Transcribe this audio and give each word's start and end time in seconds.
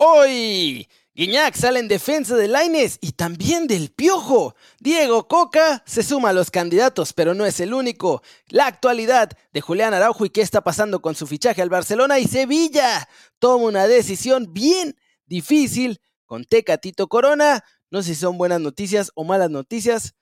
Hoy, 0.00 0.88
Guiñac 1.12 1.56
sale 1.56 1.80
en 1.80 1.88
defensa 1.88 2.36
de 2.36 2.46
Laines 2.46 2.98
y 3.00 3.10
también 3.10 3.66
del 3.66 3.90
Piojo. 3.90 4.54
Diego 4.78 5.26
Coca 5.26 5.82
se 5.86 6.04
suma 6.04 6.28
a 6.28 6.32
los 6.32 6.52
candidatos, 6.52 7.12
pero 7.12 7.34
no 7.34 7.44
es 7.44 7.58
el 7.58 7.74
único. 7.74 8.22
La 8.46 8.68
actualidad 8.68 9.36
de 9.52 9.60
Julián 9.60 9.94
Araujo 9.94 10.24
y 10.24 10.30
qué 10.30 10.40
está 10.40 10.60
pasando 10.60 11.02
con 11.02 11.16
su 11.16 11.26
fichaje 11.26 11.62
al 11.62 11.68
Barcelona 11.68 12.20
y 12.20 12.28
Sevilla. 12.28 13.08
Toma 13.40 13.64
una 13.64 13.88
decisión 13.88 14.52
bien 14.54 14.96
difícil 15.26 16.00
con 16.26 16.44
Tecatito 16.44 17.08
Corona. 17.08 17.64
No 17.90 18.04
sé 18.04 18.14
si 18.14 18.20
son 18.20 18.38
buenas 18.38 18.60
noticias 18.60 19.10
o 19.16 19.24
malas 19.24 19.50
noticias 19.50 20.14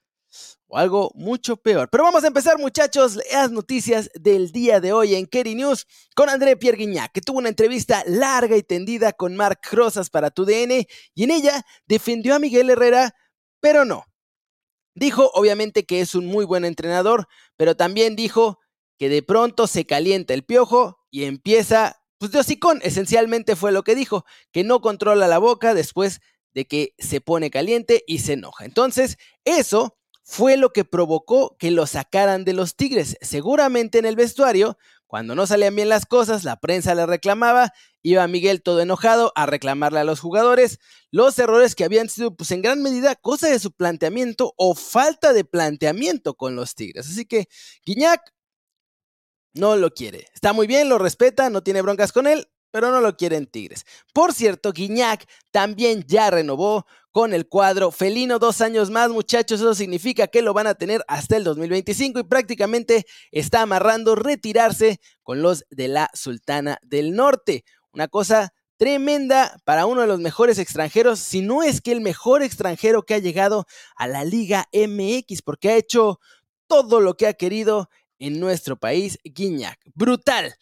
o 0.69 0.79
algo 0.79 1.11
mucho 1.15 1.57
peor. 1.57 1.89
Pero 1.91 2.05
vamos 2.05 2.25
a 2.25 2.29
empezar, 2.29 2.59
muchachos, 2.59 3.19
las 3.33 3.51
noticias 3.51 4.11
del 4.15 4.53
día 4.53 4.81
de 4.81 4.93
hoy 4.93 5.15
en 5.15 5.27
Kerry 5.27 5.55
News 5.55 5.87
con 6.15 6.29
André 6.29 6.57
Pierre 6.57 6.79
Guignac, 6.79 7.13
que 7.13 7.21
tuvo 7.21 7.39
una 7.39 7.49
entrevista 7.49 8.03
larga 8.07 8.57
y 8.57 8.63
tendida 8.63 9.13
con 9.13 9.37
Marc 9.37 9.73
Rosas 9.73 10.11
para 10.11 10.31
tu 10.31 10.45
DN 10.45 10.87
y 11.15 11.25
en 11.25 11.31
ella 11.31 11.65
defendió 11.87 12.35
a 12.35 12.39
Miguel 12.39 12.71
Herrera, 12.71 13.15
pero 13.61 13.85
no. 13.85 14.05
Dijo, 14.95 15.31
obviamente, 15.35 15.85
que 15.85 16.01
es 16.01 16.15
un 16.15 16.27
muy 16.27 16.45
buen 16.45 16.65
entrenador, 16.65 17.29
pero 17.57 17.77
también 17.77 18.17
dijo 18.17 18.59
que 18.99 19.09
de 19.09 19.23
pronto 19.23 19.67
se 19.67 19.85
calienta 19.85 20.33
el 20.33 20.45
piojo 20.45 20.99
y 21.11 21.25
empieza, 21.25 22.03
pues 22.19 22.33
de 22.33 22.39
hocicón, 22.39 22.81
esencialmente 22.83 23.57
fue 23.57 23.73
lo 23.73 23.83
que 23.83 23.95
dijo, 23.95 24.25
que 24.53 24.65
no 24.65 24.81
controla 24.81 25.29
la 25.29 25.39
boca 25.39 25.75
después 25.75 26.21
de 26.55 26.65
que 26.65 26.95
se 26.97 27.21
pone 27.21 27.51
caliente 27.51 28.03
y 28.07 28.21
se 28.21 28.33
enoja. 28.33 28.65
Entonces, 28.65 29.19
eso 29.45 29.99
fue 30.29 30.57
lo 30.57 30.73
que 30.73 30.85
provocó 30.85 31.57
que 31.57 31.71
lo 31.71 31.87
sacaran 31.87 32.45
de 32.45 32.53
los 32.53 32.75
Tigres. 32.75 33.17
Seguramente 33.21 33.99
en 33.99 34.07
el 34.07 34.17
vestuario, 34.17 34.77
cuando 35.07 35.37
no 35.37 35.47
salían 35.47 35.77
bien 35.77 35.89
las 35.89 36.05
cosas, 36.05 36.43
la 36.43 36.57
prensa 36.57 36.97
le 36.97 37.07
reclamaba, 37.07 37.73
iba 38.03 38.27
Miguel 38.27 38.61
todo 38.61 38.81
enojado 38.81 39.33
a 39.37 39.47
reclamarle 39.47 40.01
a 40.01 40.05
los 40.05 40.19
jugadores 40.19 40.81
los 41.13 41.39
errores 41.39 41.77
que 41.77 41.85
habían 41.85 42.09
sido 42.09 42.35
pues 42.35 42.51
en 42.51 42.61
gran 42.61 42.83
medida 42.83 43.15
cosa 43.15 43.47
de 43.47 43.61
su 43.61 43.71
planteamiento 43.71 44.53
o 44.57 44.75
falta 44.75 45.33
de 45.33 45.45
planteamiento 45.45 46.35
con 46.35 46.57
los 46.57 46.75
Tigres. 46.75 47.09
Así 47.09 47.25
que 47.25 47.47
Guiñac 47.85 48.35
no 49.55 49.77
lo 49.77 49.95
quiere. 49.95 50.27
Está 50.35 50.53
muy 50.53 50.67
bien, 50.67 50.89
lo 50.89 50.99
respeta, 50.99 51.51
no 51.51 51.63
tiene 51.63 51.83
broncas 51.83 52.11
con 52.11 52.27
él, 52.27 52.49
pero 52.71 52.91
no 52.91 53.01
lo 53.01 53.17
quieren 53.17 53.47
Tigres. 53.47 53.85
Por 54.13 54.33
cierto, 54.33 54.73
Guiñac 54.73 55.27
también 55.51 56.05
ya 56.07 56.31
renovó 56.31 56.87
con 57.11 57.33
el 57.33 57.49
cuadro 57.49 57.91
felino 57.91 58.39
dos 58.39 58.61
años 58.61 58.91
más, 58.91 59.09
muchachos. 59.09 59.61
Eso 59.61 59.75
significa 59.75 60.27
que 60.27 60.43
lo 60.43 60.53
van 60.53 60.67
a 60.67 60.75
tener 60.75 61.03
hasta 61.09 61.37
el 61.39 61.45
2025 61.45 62.21
y 62.21 62.25
prácticamente 62.25 63.07
está 63.31 63.63
amarrando 63.63 64.15
retirarse 64.15 65.01
con 65.23 65.41
los 65.41 65.65
de 65.71 65.89
la 65.89 66.11
Sultana 66.13 66.79
del 66.83 67.15
Norte. 67.17 67.65
Una 67.93 68.09
cosa 68.09 68.53
tremenda 68.77 69.57
para 69.65 69.87
uno 69.87 70.03
de 70.03 70.07
los 70.07 70.21
mejores 70.21 70.59
extranjeros, 70.59 71.19
si 71.19 71.41
no 71.41 71.63
es 71.63 71.81
que 71.81 71.93
el 71.93 72.03
mejor 72.03 72.43
extranjero 72.43 73.05
que 73.05 73.15
ha 73.15 73.19
llegado 73.19 73.65
a 73.97 74.07
la 74.07 74.25
Liga 74.25 74.69
MX, 74.73 75.41
porque 75.43 75.71
ha 75.71 75.77
hecho 75.77 76.21
todo 76.67 77.01
lo 77.01 77.17
que 77.17 77.27
ha 77.27 77.33
querido 77.33 77.89
en 78.19 78.41
nuestro 78.41 78.77
país, 78.77 79.19
Guiñac. 79.25 79.79
Brutal. 79.95 80.55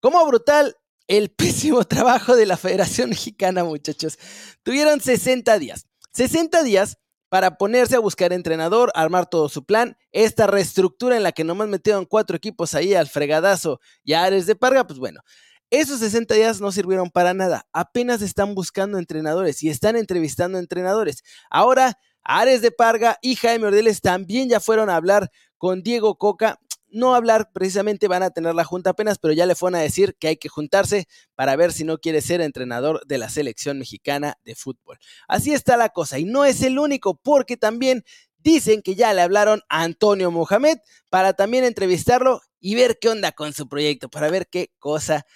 Como 0.00 0.26
brutal, 0.26 0.76
el 1.08 1.30
pésimo 1.36 1.84
trabajo 1.84 2.36
de 2.36 2.46
la 2.46 2.56
Federación 2.56 3.10
Mexicana, 3.10 3.64
muchachos. 3.64 4.18
Tuvieron 4.62 5.00
60 5.00 5.58
días. 5.58 5.86
60 6.12 6.62
días 6.62 6.98
para 7.28 7.56
ponerse 7.56 7.96
a 7.96 8.00
buscar 8.00 8.32
entrenador, 8.34 8.92
armar 8.94 9.26
todo 9.26 9.48
su 9.48 9.64
plan. 9.64 9.96
Esta 10.10 10.46
reestructura 10.46 11.16
en 11.16 11.22
la 11.22 11.32
que 11.32 11.44
nomás 11.44 11.68
metieron 11.68 12.04
cuatro 12.04 12.36
equipos 12.36 12.74
ahí 12.74 12.94
al 12.94 13.08
fregadazo 13.08 13.80
y 14.04 14.12
a 14.12 14.24
Ares 14.24 14.44
de 14.46 14.54
Parga, 14.54 14.86
pues 14.86 14.98
bueno, 14.98 15.22
esos 15.70 16.00
60 16.00 16.34
días 16.34 16.60
no 16.60 16.70
sirvieron 16.70 17.10
para 17.10 17.32
nada. 17.32 17.66
Apenas 17.72 18.20
están 18.20 18.54
buscando 18.54 18.98
entrenadores 18.98 19.62
y 19.62 19.70
están 19.70 19.96
entrevistando 19.96 20.58
entrenadores. 20.58 21.24
Ahora, 21.48 21.98
Ares 22.22 22.60
de 22.60 22.70
Parga 22.70 23.18
y 23.22 23.36
Jaime 23.36 23.68
Ordeles 23.68 24.02
también 24.02 24.50
ya 24.50 24.60
fueron 24.60 24.90
a 24.90 24.96
hablar 24.96 25.30
con 25.56 25.82
Diego 25.82 26.18
Coca 26.18 26.60
no 26.92 27.14
hablar 27.14 27.50
precisamente, 27.52 28.06
van 28.06 28.22
a 28.22 28.30
tener 28.30 28.54
la 28.54 28.64
junta 28.64 28.90
apenas, 28.90 29.18
pero 29.18 29.34
ya 29.34 29.46
le 29.46 29.54
fueron 29.54 29.76
a 29.76 29.82
decir 29.82 30.16
que 30.18 30.28
hay 30.28 30.36
que 30.36 30.48
juntarse 30.48 31.08
para 31.34 31.56
ver 31.56 31.72
si 31.72 31.84
no 31.84 31.98
quiere 31.98 32.20
ser 32.20 32.40
entrenador 32.40 33.04
de 33.06 33.18
la 33.18 33.28
selección 33.28 33.78
mexicana 33.78 34.38
de 34.44 34.54
fútbol. 34.54 34.98
Así 35.26 35.52
está 35.52 35.76
la 35.76 35.88
cosa 35.88 36.18
y 36.18 36.24
no 36.24 36.44
es 36.44 36.62
el 36.62 36.78
único 36.78 37.16
porque 37.16 37.56
también 37.56 38.04
dicen 38.38 38.82
que 38.82 38.94
ya 38.94 39.12
le 39.14 39.22
hablaron 39.22 39.62
a 39.68 39.82
Antonio 39.82 40.30
Mohamed 40.30 40.78
para 41.08 41.32
también 41.32 41.64
entrevistarlo 41.64 42.40
y 42.60 42.74
ver 42.74 42.98
qué 43.00 43.08
onda 43.08 43.32
con 43.32 43.52
su 43.52 43.68
proyecto, 43.68 44.08
para 44.08 44.30
ver 44.30 44.48
qué 44.48 44.70
cosa... 44.78 45.26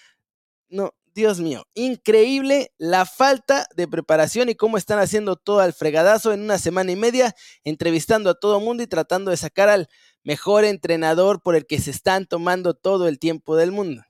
No, 0.68 0.94
Dios 1.16 1.40
mío, 1.40 1.64
increíble 1.72 2.74
la 2.76 3.06
falta 3.06 3.66
de 3.74 3.88
preparación 3.88 4.50
y 4.50 4.54
cómo 4.54 4.76
están 4.76 4.98
haciendo 4.98 5.36
todo 5.36 5.60
al 5.60 5.72
fregadazo 5.72 6.34
en 6.34 6.42
una 6.42 6.58
semana 6.58 6.92
y 6.92 6.96
media, 6.96 7.34
entrevistando 7.64 8.28
a 8.28 8.38
todo 8.38 8.60
mundo 8.60 8.82
y 8.82 8.86
tratando 8.86 9.30
de 9.30 9.38
sacar 9.38 9.70
al 9.70 9.88
mejor 10.26 10.64
entrenador 10.64 11.41
por 11.41 11.54
el 11.54 11.66
que 11.66 11.81
se 11.81 11.92
están 11.92 12.26
tomando 12.26 12.75
todo 12.75 13.06
el 13.06 13.20
tiempo 13.20 13.54
del 13.54 13.70
mundo. 13.70 14.03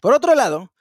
Por 0.00 0.14
otro 0.14 0.34
lado, 0.34 0.72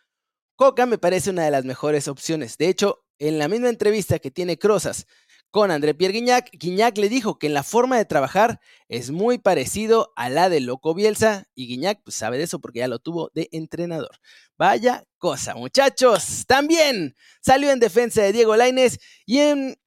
Coca 0.56 0.86
me 0.86 0.98
parece 0.98 1.32
una 1.32 1.44
de 1.44 1.52
las 1.52 1.66
mejores 1.66 2.08
opciones. 2.08 2.58
De 2.58 2.70
hecho, 2.70 3.04
en 3.20 3.40
la 3.40 3.50
misma 3.50 3.68
entrevista 3.68 4.20
que 4.20 4.32
tiene 4.32 4.58
Crozas 4.58 5.06
con 5.52 5.70
André 5.70 5.94
Pierre 5.94 6.14
Guignac, 6.14 6.50
Guignac 6.54 6.98
le 6.98 7.10
dijo 7.10 7.38
que 7.38 7.48
en 7.48 7.54
la 7.56 7.64
forma 7.64 7.98
de 7.98 8.06
trabajar 8.06 8.62
es 8.88 9.12
muy 9.12 9.38
parecido 9.38 10.14
a 10.16 10.30
la 10.30 10.48
de 10.48 10.62
Loco 10.62 10.94
Bielsa 10.94 11.50
y 11.54 11.68
Guignac 11.68 12.02
pues, 12.04 12.16
sabe 12.16 12.38
de 12.38 12.46
eso 12.46 12.60
porque 12.60 12.80
ya 12.80 12.88
lo 12.88 13.00
tuvo 13.00 13.32
de 13.34 13.50
entrenador. 13.52 14.18
Vaya 14.58 15.04
cosa, 15.18 15.56
muchachos. 15.56 16.46
También 16.48 17.16
salió 17.42 17.72
en 17.72 17.82
defensa 17.82 18.22
de 18.22 18.32
Diego 18.32 18.56
Laines 18.56 19.00
y 19.26 19.40
en 19.40 19.78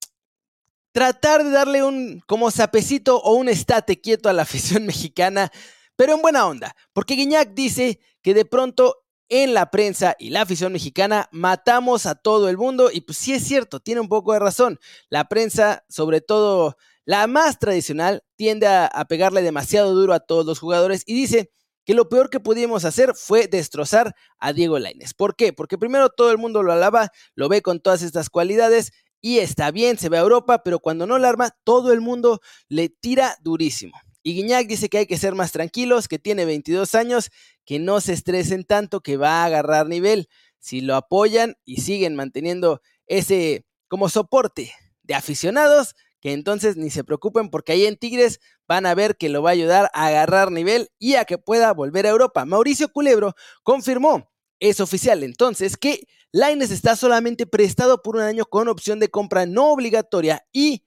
tratar 0.92 1.44
de 1.44 1.50
darle 1.50 1.82
un 1.82 2.22
como 2.26 2.50
sapecito 2.50 3.20
o 3.20 3.34
un 3.34 3.48
estate 3.48 4.00
quieto 4.00 4.28
a 4.28 4.32
la 4.32 4.42
afición 4.42 4.86
mexicana, 4.86 5.50
pero 5.96 6.14
en 6.14 6.22
buena 6.22 6.46
onda, 6.46 6.74
porque 6.92 7.14
Guiñac 7.14 7.54
dice 7.54 8.00
que 8.22 8.34
de 8.34 8.44
pronto 8.44 9.04
en 9.28 9.54
la 9.54 9.70
prensa 9.70 10.16
y 10.18 10.30
la 10.30 10.42
afición 10.42 10.72
mexicana 10.72 11.28
matamos 11.30 12.06
a 12.06 12.16
todo 12.16 12.48
el 12.48 12.56
mundo 12.56 12.90
y 12.92 13.02
pues 13.02 13.18
sí 13.18 13.32
es 13.32 13.44
cierto, 13.44 13.78
tiene 13.78 14.00
un 14.00 14.08
poco 14.08 14.32
de 14.32 14.40
razón. 14.40 14.80
La 15.08 15.28
prensa, 15.28 15.84
sobre 15.88 16.20
todo 16.20 16.76
la 17.04 17.26
más 17.28 17.58
tradicional, 17.58 18.24
tiende 18.36 18.66
a, 18.66 18.86
a 18.86 19.04
pegarle 19.06 19.42
demasiado 19.42 19.94
duro 19.94 20.14
a 20.14 20.20
todos 20.20 20.44
los 20.44 20.58
jugadores 20.58 21.04
y 21.06 21.14
dice 21.14 21.50
que 21.84 21.94
lo 21.94 22.08
peor 22.08 22.28
que 22.28 22.40
pudimos 22.40 22.84
hacer 22.84 23.14
fue 23.14 23.46
destrozar 23.46 24.14
a 24.38 24.52
Diego 24.52 24.78
Lainez. 24.78 25.14
¿Por 25.14 25.36
qué? 25.36 25.52
Porque 25.52 25.78
primero 25.78 26.10
todo 26.10 26.30
el 26.30 26.38
mundo 26.38 26.62
lo 26.62 26.72
alaba, 26.72 27.10
lo 27.34 27.48
ve 27.48 27.62
con 27.62 27.80
todas 27.80 28.02
estas 28.02 28.30
cualidades 28.30 28.92
y 29.20 29.38
está 29.38 29.70
bien, 29.70 29.98
se 29.98 30.08
ve 30.08 30.18
a 30.18 30.22
Europa, 30.22 30.62
pero 30.62 30.78
cuando 30.78 31.06
no 31.06 31.18
la 31.18 31.28
arma, 31.28 31.56
todo 31.64 31.92
el 31.92 32.00
mundo 32.00 32.40
le 32.68 32.88
tira 32.88 33.36
durísimo. 33.42 33.98
Y 34.22 34.34
Guiñac 34.34 34.66
dice 34.66 34.88
que 34.88 34.98
hay 34.98 35.06
que 35.06 35.16
ser 35.16 35.34
más 35.34 35.52
tranquilos, 35.52 36.08
que 36.08 36.18
tiene 36.18 36.44
22 36.44 36.94
años, 36.94 37.30
que 37.64 37.78
no 37.78 38.00
se 38.00 38.12
estresen 38.12 38.64
tanto, 38.64 39.00
que 39.00 39.16
va 39.16 39.42
a 39.42 39.44
agarrar 39.46 39.86
nivel. 39.86 40.28
Si 40.58 40.80
lo 40.82 40.94
apoyan 40.94 41.56
y 41.64 41.80
siguen 41.80 42.16
manteniendo 42.16 42.82
ese 43.06 43.64
como 43.88 44.08
soporte 44.08 44.72
de 45.02 45.14
aficionados, 45.14 45.94
que 46.20 46.32
entonces 46.32 46.76
ni 46.76 46.90
se 46.90 47.02
preocupen 47.02 47.48
porque 47.48 47.72
ahí 47.72 47.86
en 47.86 47.96
Tigres 47.96 48.40
van 48.68 48.86
a 48.86 48.94
ver 48.94 49.16
que 49.16 49.30
lo 49.30 49.42
va 49.42 49.50
a 49.50 49.52
ayudar 49.52 49.90
a 49.94 50.06
agarrar 50.06 50.52
nivel 50.52 50.90
y 50.98 51.14
a 51.14 51.24
que 51.24 51.38
pueda 51.38 51.72
volver 51.72 52.06
a 52.06 52.10
Europa. 52.10 52.44
Mauricio 52.44 52.90
Culebro 52.92 53.34
confirmó, 53.62 54.30
es 54.60 54.80
oficial 54.80 55.22
entonces, 55.22 55.76
que 55.76 56.06
Laines 56.32 56.70
está 56.70 56.94
solamente 56.94 57.46
prestado 57.46 58.02
por 58.02 58.16
un 58.16 58.22
año 58.22 58.44
con 58.44 58.68
opción 58.68 59.00
de 59.00 59.10
compra 59.10 59.46
no 59.46 59.72
obligatoria 59.72 60.46
y 60.52 60.84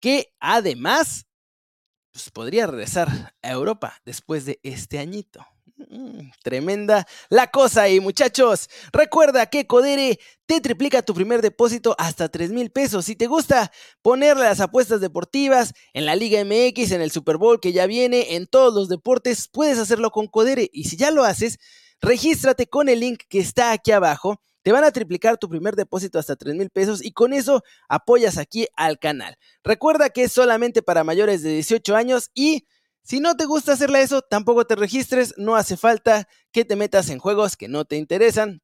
que 0.00 0.34
además 0.40 1.26
pues, 2.12 2.30
podría 2.30 2.66
regresar 2.66 3.34
a 3.42 3.50
Europa 3.50 4.00
después 4.04 4.44
de 4.44 4.58
este 4.62 4.98
añito. 4.98 5.46
Mm, 5.76 6.30
tremenda 6.42 7.06
la 7.30 7.50
cosa 7.50 7.82
ahí, 7.82 7.98
muchachos. 8.00 8.70
Recuerda 8.92 9.46
que 9.46 9.66
Codere 9.66 10.20
te 10.46 10.60
triplica 10.60 11.02
tu 11.02 11.14
primer 11.14 11.42
depósito 11.42 11.96
hasta 11.98 12.28
3 12.28 12.52
mil 12.52 12.70
pesos. 12.70 13.06
Si 13.06 13.16
te 13.16 13.26
gusta 13.26 13.72
ponerle 14.00 14.44
las 14.44 14.60
apuestas 14.60 15.00
deportivas 15.00 15.72
en 15.92 16.06
la 16.06 16.14
Liga 16.14 16.44
MX, 16.44 16.92
en 16.92 17.00
el 17.00 17.10
Super 17.10 17.38
Bowl 17.38 17.60
que 17.60 17.72
ya 17.72 17.86
viene, 17.86 18.36
en 18.36 18.46
todos 18.46 18.74
los 18.74 18.88
deportes, 18.88 19.48
puedes 19.48 19.78
hacerlo 19.78 20.10
con 20.10 20.28
Codere. 20.28 20.70
Y 20.72 20.84
si 20.84 20.96
ya 20.96 21.10
lo 21.10 21.24
haces, 21.24 21.58
regístrate 22.04 22.66
con 22.66 22.88
el 22.88 23.00
link 23.00 23.22
que 23.28 23.40
está 23.40 23.72
aquí 23.72 23.90
abajo 23.92 24.40
te 24.64 24.72
van 24.72 24.82
a 24.82 24.90
triplicar 24.90 25.36
tu 25.36 25.48
primer 25.48 25.76
depósito 25.76 26.18
hasta 26.18 26.36
3 26.36 26.54
mil 26.54 26.70
pesos 26.70 27.04
y 27.04 27.12
con 27.12 27.34
eso 27.34 27.62
apoyas 27.86 28.38
aquí 28.38 28.66
al 28.76 28.98
canal. 28.98 29.36
Recuerda 29.62 30.08
que 30.08 30.24
es 30.24 30.32
solamente 30.32 30.82
para 30.82 31.04
mayores 31.04 31.42
de 31.42 31.50
18 31.50 31.94
años 31.94 32.30
y 32.34 32.66
si 33.02 33.20
no 33.20 33.36
te 33.36 33.44
gusta 33.44 33.74
hacerle 33.74 34.00
eso, 34.00 34.22
tampoco 34.22 34.64
te 34.64 34.74
registres, 34.74 35.34
no 35.36 35.54
hace 35.54 35.76
falta 35.76 36.26
que 36.50 36.64
te 36.64 36.76
metas 36.76 37.10
en 37.10 37.18
juegos 37.18 37.58
que 37.58 37.68
no 37.68 37.84
te 37.84 37.96
interesan. 37.96 38.62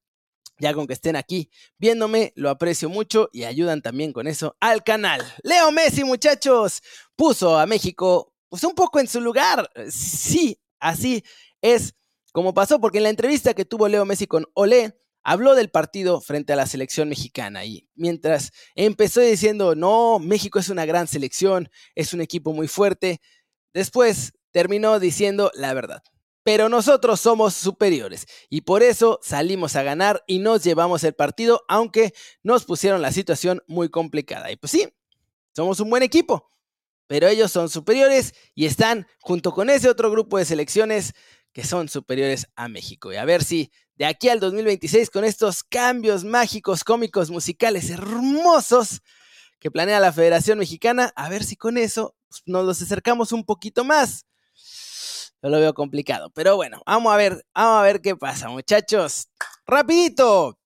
Ya 0.58 0.72
con 0.72 0.86
que 0.86 0.94
estén 0.94 1.16
aquí 1.16 1.50
viéndome, 1.76 2.32
lo 2.34 2.48
aprecio 2.48 2.88
mucho 2.88 3.28
y 3.32 3.44
ayudan 3.44 3.82
también 3.82 4.14
con 4.14 4.26
eso 4.26 4.56
al 4.58 4.82
canal. 4.82 5.22
Leo 5.42 5.70
Messi, 5.70 6.04
muchachos, 6.04 6.80
puso 7.14 7.58
a 7.58 7.66
México 7.66 8.32
pues 8.48 8.64
un 8.64 8.74
poco 8.74 9.00
en 9.00 9.06
su 9.06 9.20
lugar. 9.20 9.70
Sí, 9.90 10.58
así 10.78 11.22
es 11.60 11.94
como 12.32 12.54
pasó, 12.54 12.80
porque 12.80 12.98
en 12.98 13.04
la 13.04 13.10
entrevista 13.10 13.54
que 13.54 13.64
tuvo 13.64 13.88
Leo 13.88 14.04
Messi 14.04 14.26
con 14.26 14.46
Olé, 14.54 14.96
habló 15.22 15.54
del 15.54 15.70
partido 15.70 16.20
frente 16.20 16.52
a 16.52 16.56
la 16.56 16.66
selección 16.66 17.08
mexicana 17.08 17.64
y 17.64 17.88
mientras 17.94 18.52
empezó 18.74 19.20
diciendo, 19.20 19.74
no, 19.74 20.18
México 20.18 20.58
es 20.58 20.68
una 20.68 20.86
gran 20.86 21.06
selección, 21.06 21.68
es 21.94 22.14
un 22.14 22.20
equipo 22.20 22.52
muy 22.52 22.68
fuerte, 22.68 23.20
después 23.74 24.32
terminó 24.50 24.98
diciendo 24.98 25.50
la 25.54 25.74
verdad. 25.74 26.02
Pero 26.42 26.70
nosotros 26.70 27.20
somos 27.20 27.54
superiores 27.54 28.26
y 28.48 28.62
por 28.62 28.82
eso 28.82 29.20
salimos 29.22 29.76
a 29.76 29.82
ganar 29.82 30.24
y 30.26 30.38
nos 30.38 30.64
llevamos 30.64 31.04
el 31.04 31.12
partido, 31.12 31.62
aunque 31.68 32.14
nos 32.42 32.64
pusieron 32.64 33.02
la 33.02 33.12
situación 33.12 33.62
muy 33.66 33.90
complicada. 33.90 34.50
Y 34.50 34.56
pues 34.56 34.70
sí, 34.70 34.88
somos 35.54 35.80
un 35.80 35.90
buen 35.90 36.02
equipo, 36.02 36.50
pero 37.06 37.28
ellos 37.28 37.52
son 37.52 37.68
superiores 37.68 38.32
y 38.54 38.64
están 38.64 39.06
junto 39.20 39.52
con 39.52 39.68
ese 39.68 39.90
otro 39.90 40.10
grupo 40.10 40.38
de 40.38 40.46
selecciones 40.46 41.12
que 41.52 41.64
son 41.64 41.88
superiores 41.88 42.46
a 42.56 42.68
México. 42.68 43.12
Y 43.12 43.16
a 43.16 43.24
ver 43.24 43.44
si 43.44 43.70
de 43.96 44.06
aquí 44.06 44.28
al 44.28 44.40
2026, 44.40 45.10
con 45.10 45.24
estos 45.24 45.62
cambios 45.62 46.24
mágicos, 46.24 46.84
cómicos, 46.84 47.30
musicales 47.30 47.90
hermosos 47.90 49.02
que 49.58 49.70
planea 49.70 50.00
la 50.00 50.12
Federación 50.12 50.58
Mexicana, 50.58 51.12
a 51.16 51.28
ver 51.28 51.44
si 51.44 51.56
con 51.56 51.76
eso 51.76 52.14
pues, 52.28 52.42
nos 52.46 52.64
los 52.64 52.80
acercamos 52.80 53.32
un 53.32 53.44
poquito 53.44 53.84
más. 53.84 54.24
Lo 55.42 55.58
veo 55.58 55.74
complicado, 55.74 56.30
pero 56.30 56.56
bueno, 56.56 56.82
vamos 56.84 57.12
a 57.12 57.16
ver, 57.16 57.44
vamos 57.54 57.80
a 57.80 57.82
ver 57.82 58.00
qué 58.00 58.14
pasa, 58.16 58.48
muchachos. 58.48 59.28
Rapidito. 59.66 60.59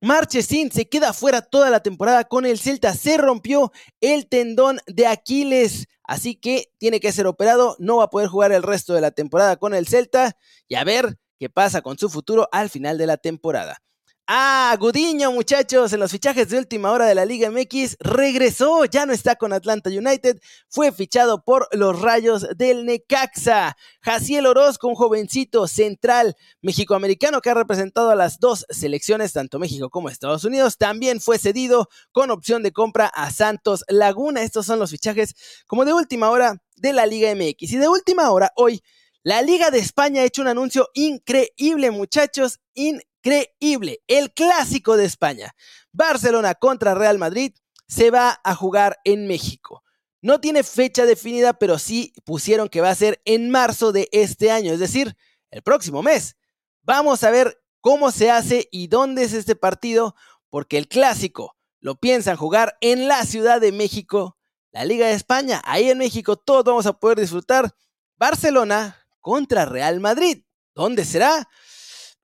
Marchesín 0.00 0.70
se 0.70 0.88
queda 0.88 1.12
fuera 1.12 1.42
toda 1.42 1.70
la 1.70 1.80
temporada 1.80 2.24
con 2.24 2.46
el 2.46 2.58
Celta. 2.58 2.94
Se 2.94 3.16
rompió 3.16 3.72
el 4.00 4.28
tendón 4.28 4.78
de 4.86 5.06
Aquiles. 5.06 5.88
Así 6.04 6.36
que 6.36 6.72
tiene 6.78 7.00
que 7.00 7.12
ser 7.12 7.26
operado. 7.26 7.74
No 7.80 7.96
va 7.96 8.04
a 8.04 8.10
poder 8.10 8.28
jugar 8.28 8.52
el 8.52 8.62
resto 8.62 8.94
de 8.94 9.00
la 9.00 9.10
temporada 9.10 9.56
con 9.56 9.74
el 9.74 9.88
Celta. 9.88 10.36
Y 10.68 10.76
a 10.76 10.84
ver 10.84 11.18
qué 11.38 11.50
pasa 11.50 11.82
con 11.82 11.98
su 11.98 12.08
futuro 12.08 12.48
al 12.52 12.70
final 12.70 12.96
de 12.96 13.06
la 13.06 13.16
temporada. 13.16 13.82
Ah, 14.30 14.76
Gudiño, 14.78 15.32
muchachos, 15.32 15.90
en 15.94 16.00
los 16.00 16.10
fichajes 16.10 16.50
de 16.50 16.58
última 16.58 16.92
hora 16.92 17.06
de 17.06 17.14
la 17.14 17.24
Liga 17.24 17.50
MX, 17.50 17.96
regresó, 17.98 18.84
ya 18.84 19.06
no 19.06 19.14
está 19.14 19.36
con 19.36 19.54
Atlanta 19.54 19.88
United, 19.88 20.38
fue 20.68 20.92
fichado 20.92 21.42
por 21.42 21.66
los 21.72 21.98
Rayos 22.02 22.46
del 22.54 22.84
Necaxa. 22.84 23.74
Jaciel 24.02 24.44
Orozco, 24.44 24.86
un 24.86 24.96
jovencito 24.96 25.66
central 25.66 26.36
mexicoamericano 26.60 27.40
que 27.40 27.48
ha 27.48 27.54
representado 27.54 28.10
a 28.10 28.16
las 28.16 28.38
dos 28.38 28.66
selecciones, 28.68 29.32
tanto 29.32 29.58
México 29.58 29.88
como 29.88 30.10
Estados 30.10 30.44
Unidos, 30.44 30.76
también 30.76 31.22
fue 31.22 31.38
cedido 31.38 31.88
con 32.12 32.30
opción 32.30 32.62
de 32.62 32.72
compra 32.72 33.06
a 33.06 33.30
Santos 33.30 33.82
Laguna. 33.88 34.42
Estos 34.42 34.66
son 34.66 34.78
los 34.78 34.90
fichajes 34.90 35.36
como 35.66 35.86
de 35.86 35.94
última 35.94 36.28
hora 36.28 36.60
de 36.76 36.92
la 36.92 37.06
Liga 37.06 37.34
MX. 37.34 37.72
Y 37.72 37.78
de 37.78 37.88
última 37.88 38.30
hora, 38.30 38.52
hoy, 38.56 38.82
la 39.22 39.40
Liga 39.40 39.70
de 39.70 39.78
España 39.78 40.20
ha 40.20 40.26
hecho 40.26 40.42
un 40.42 40.48
anuncio 40.48 40.90
increíble, 40.92 41.90
muchachos, 41.90 42.60
increíble 42.74 43.08
increíble. 43.28 44.00
El 44.06 44.32
clásico 44.32 44.96
de 44.96 45.04
España. 45.04 45.54
Barcelona 45.92 46.54
contra 46.54 46.94
Real 46.94 47.18
Madrid 47.18 47.52
se 47.86 48.10
va 48.10 48.40
a 48.44 48.54
jugar 48.54 48.98
en 49.04 49.26
México. 49.26 49.82
No 50.20 50.40
tiene 50.40 50.62
fecha 50.62 51.06
definida, 51.06 51.54
pero 51.54 51.78
sí 51.78 52.12
pusieron 52.24 52.68
que 52.68 52.80
va 52.80 52.90
a 52.90 52.94
ser 52.94 53.20
en 53.24 53.50
marzo 53.50 53.92
de 53.92 54.08
este 54.12 54.50
año, 54.50 54.72
es 54.72 54.80
decir, 54.80 55.16
el 55.50 55.62
próximo 55.62 56.02
mes. 56.02 56.36
Vamos 56.82 57.22
a 57.22 57.30
ver 57.30 57.62
cómo 57.80 58.10
se 58.10 58.30
hace 58.30 58.68
y 58.72 58.88
dónde 58.88 59.22
es 59.22 59.32
este 59.32 59.54
partido, 59.54 60.16
porque 60.50 60.76
el 60.76 60.88
clásico 60.88 61.56
lo 61.80 62.00
piensan 62.00 62.36
jugar 62.36 62.76
en 62.80 63.06
la 63.06 63.24
Ciudad 63.24 63.60
de 63.60 63.70
México, 63.70 64.36
la 64.72 64.84
Liga 64.84 65.06
de 65.06 65.12
España. 65.12 65.62
Ahí 65.64 65.88
en 65.88 65.98
México 65.98 66.36
todos 66.36 66.64
vamos 66.64 66.86
a 66.86 66.94
poder 66.94 67.20
disfrutar 67.20 67.74
Barcelona 68.16 68.96
contra 69.20 69.64
Real 69.66 70.00
Madrid. 70.00 70.42
¿Dónde 70.74 71.04
será? 71.04 71.48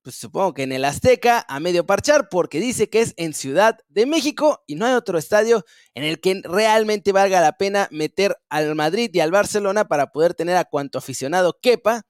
Pues 0.05 0.17
supongo 0.17 0.53
que 0.53 0.61
en 0.61 0.71
el 0.71 0.85
Azteca 0.85 1.43
a 1.49 1.59
medio 1.59 1.87
parchar 1.87 2.29
porque 2.29 2.59
dice 2.59 2.91
que 2.91 3.01
es 3.01 3.15
en 3.17 3.33
Ciudad 3.33 3.79
de 3.89 4.05
México 4.05 4.63
y 4.67 4.75
no 4.75 4.85
hay 4.85 4.93
otro 4.93 5.17
estadio 5.17 5.65
en 5.95 6.03
el 6.03 6.19
que 6.19 6.43
realmente 6.43 7.11
valga 7.11 7.41
la 7.41 7.57
pena 7.57 7.87
meter 7.89 8.37
al 8.49 8.75
Madrid 8.75 9.09
y 9.11 9.19
al 9.21 9.31
Barcelona 9.31 9.87
para 9.87 10.11
poder 10.11 10.35
tener 10.35 10.57
a 10.57 10.65
cuanto 10.65 10.99
aficionado 10.99 11.57
quepa 11.59 12.03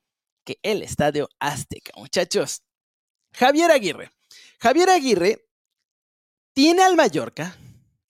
que 0.43 0.59
el 0.61 0.81
Estadio 0.81 1.29
Azteca. 1.39 1.93
Muchachos, 1.95 2.63
Javier 3.31 3.71
Aguirre. 3.71 4.11
Javier 4.59 4.89
Aguirre 4.89 5.47
tiene 6.53 6.83
al 6.83 6.97
Mallorca 6.97 7.55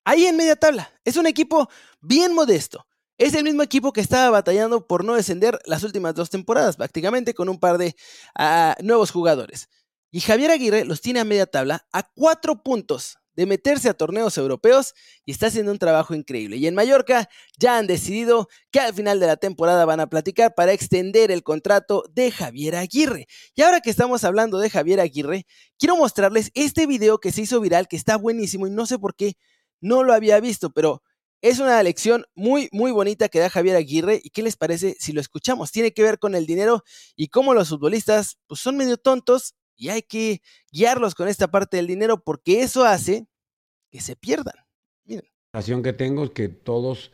ahí 0.02 0.26
en 0.26 0.36
media 0.36 0.56
tabla. 0.56 0.90
Es 1.04 1.16
un 1.16 1.28
equipo 1.28 1.70
bien 2.00 2.34
modesto. 2.34 2.88
Es 3.18 3.32
el 3.32 3.44
mismo 3.44 3.62
equipo 3.62 3.94
que 3.94 4.02
estaba 4.02 4.28
batallando 4.28 4.86
por 4.86 5.02
no 5.02 5.14
descender 5.14 5.58
las 5.64 5.82
últimas 5.82 6.14
dos 6.14 6.28
temporadas, 6.28 6.76
prácticamente 6.76 7.32
con 7.32 7.48
un 7.48 7.58
par 7.58 7.78
de 7.78 7.96
ah, 8.34 8.76
nuevos 8.82 9.10
jugadores. 9.10 9.70
Y 10.10 10.20
Javier 10.20 10.50
Aguirre 10.50 10.84
los 10.84 11.00
tiene 11.00 11.20
a 11.20 11.24
media 11.24 11.46
tabla 11.46 11.86
a 11.92 12.02
cuatro 12.14 12.62
puntos 12.62 13.16
de 13.34 13.46
meterse 13.46 13.88
a 13.88 13.94
torneos 13.94 14.36
europeos 14.36 14.94
y 15.24 15.32
está 15.32 15.46
haciendo 15.46 15.72
un 15.72 15.78
trabajo 15.78 16.14
increíble. 16.14 16.56
Y 16.56 16.66
en 16.66 16.74
Mallorca 16.74 17.28
ya 17.58 17.78
han 17.78 17.86
decidido 17.86 18.48
que 18.70 18.80
al 18.80 18.92
final 18.94 19.18
de 19.18 19.26
la 19.26 19.36
temporada 19.36 19.84
van 19.86 20.00
a 20.00 20.08
platicar 20.08 20.54
para 20.54 20.72
extender 20.72 21.30
el 21.30 21.42
contrato 21.42 22.04
de 22.12 22.30
Javier 22.30 22.76
Aguirre. 22.76 23.26
Y 23.54 23.62
ahora 23.62 23.80
que 23.80 23.90
estamos 23.90 24.24
hablando 24.24 24.58
de 24.58 24.70
Javier 24.70 25.00
Aguirre, 25.00 25.46
quiero 25.78 25.96
mostrarles 25.96 26.50
este 26.54 26.86
video 26.86 27.18
que 27.18 27.32
se 27.32 27.42
hizo 27.42 27.60
viral, 27.60 27.88
que 27.88 27.96
está 27.96 28.16
buenísimo 28.16 28.66
y 28.66 28.70
no 28.70 28.84
sé 28.84 28.98
por 28.98 29.14
qué 29.14 29.36
no 29.80 30.02
lo 30.02 30.14
había 30.14 30.40
visto, 30.40 30.70
pero 30.70 31.02
es 31.42 31.58
una 31.58 31.82
lección 31.82 32.24
muy, 32.34 32.68
muy 32.72 32.92
bonita 32.92 33.28
que 33.28 33.38
da 33.38 33.50
Javier 33.50 33.76
Aguirre. 33.76 34.20
¿Y 34.22 34.30
qué 34.30 34.42
les 34.42 34.56
parece 34.56 34.96
si 34.98 35.12
lo 35.12 35.20
escuchamos? 35.20 35.70
Tiene 35.70 35.92
que 35.92 36.02
ver 36.02 36.18
con 36.18 36.34
el 36.34 36.46
dinero 36.46 36.82
y 37.14 37.28
cómo 37.28 37.54
los 37.54 37.68
futbolistas 37.68 38.38
pues, 38.46 38.60
son 38.60 38.76
medio 38.76 38.96
tontos 38.96 39.54
y 39.76 39.90
hay 39.90 40.02
que 40.02 40.40
guiarlos 40.72 41.14
con 41.14 41.28
esta 41.28 41.48
parte 41.48 41.76
del 41.76 41.86
dinero 41.86 42.22
porque 42.22 42.62
eso 42.62 42.84
hace 42.84 43.26
que 43.90 44.00
se 44.00 44.16
pierdan. 44.16 44.54
Miren. 45.04 45.24
La 45.52 45.60
sensación 45.60 45.82
que 45.82 45.92
tengo 45.92 46.24
es 46.24 46.30
que 46.30 46.48
todos 46.48 47.12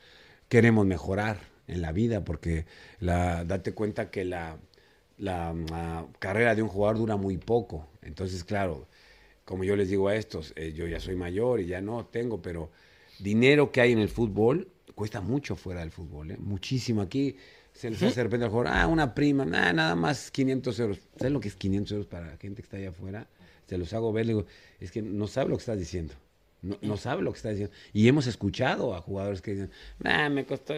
queremos 0.49 0.87
mejorar 0.87 1.41
en 1.67 1.83
la 1.83 1.93
vida 1.93 2.25
porque 2.25 2.67
la, 3.01 3.45
date 3.45 3.75
cuenta 3.75 4.11
que 4.11 4.25
la, 4.25 4.59
la, 5.19 5.55
ah, 5.73 6.07
carrera 6.19 6.55
de 6.55 6.63
un 6.63 6.69
jugador 6.69 6.99
dura 6.99 7.17
muy 7.17 7.39
poco. 7.39 7.89
Entonces, 8.03 8.45
claro, 8.45 8.89
como 9.45 9.65
yo 9.65 9.77
les 9.77 9.89
digo 9.89 10.09
a 10.09 10.17
estos, 10.17 10.53
eh, 10.57 10.73
yo 10.73 10.87
ya 10.87 11.01
soy 11.01 11.17
mayor 11.17 11.61
y 11.61 11.67
ya 11.67 11.81
no 11.81 12.07
tengo, 12.07 12.43
pero 12.43 12.71
dinero 13.23 13.71
que 13.71 13.81
hay 13.81 13.93
en 13.93 13.99
el 13.99 14.09
fútbol 14.09 14.69
cuesta 14.95 15.21
mucho 15.21 15.57
fuera 15.57 15.81
del 15.81 15.91
fútbol, 15.91 16.33
¿eh? 16.33 16.37
muchísimo. 16.39 17.03
Aquí 17.03 17.37
se 17.73 17.91
les 17.91 18.03
hace 18.03 18.17
de 18.17 18.25
repente 18.25 18.45
al 18.45 18.51
jugador, 18.51 18.73
ah, 18.75 18.87
una 18.87 19.15
prima, 19.15 19.45
nada 19.45 19.95
más 19.95 20.31
500 20.31 20.81
euros. 20.81 20.99
¿Sabes 21.17 21.33
lo 21.33 21.41
que 21.41 21.49
es 21.49 21.57
500 21.57 21.93
euros 21.93 22.07
para 22.07 22.27
la 22.27 22.37
gente 22.37 22.63
que 22.63 22.67
está 22.67 22.77
allá 22.77 22.91
afuera? 22.91 23.27
Se 23.67 23.79
los 23.79 23.93
hago 23.95 24.13
ver, 24.13 24.27
le 24.27 24.35
digo, 24.35 24.47
es 24.81 24.91
que 24.91 25.01
no 25.01 25.27
sabe 25.27 25.51
lo 25.51 25.57
que 25.57 25.61
estás 25.61 25.79
diciendo. 25.79 26.15
No, 26.81 26.97
sabe 26.97 27.23
lo 27.23 27.33
que 27.33 27.39
está 27.39 27.49
diciendo. 27.49 27.75
Y 27.93 28.07
hemos 28.07 28.29
escuchado 28.29 28.95
a 28.95 29.01
jugadores 29.01 29.43
que 29.43 29.53
dicen, 29.53 29.71
nah, 29.99 30.29
me 30.29 30.47
costó 30.47 30.75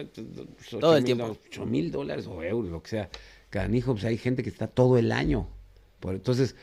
todo 0.79 0.97
el 0.97 1.03
tiempo. 1.03 1.37
8 1.47 1.65
mil 1.67 1.91
dólares 1.91 2.25
o 2.25 2.41
euros, 2.41 2.71
lo 2.71 2.81
que 2.81 2.89
sea. 2.89 3.09
Canijo, 3.51 3.93
pues 3.93 4.05
hay 4.05 4.17
gente 4.17 4.41
que 4.41 4.49
está 4.49 4.65
todo 4.65 4.97
el 4.97 5.11
año. 5.11 5.47
Por, 5.99 6.15
entonces, 6.15 6.55